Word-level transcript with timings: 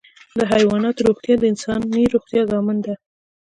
د 0.37 0.39
حیواناتو 0.51 1.05
روغتیا 1.07 1.35
د 1.39 1.43
انساني 1.51 2.03
روغتیا 2.13 2.41
ضامن 2.51 2.77
ده. 2.85 2.93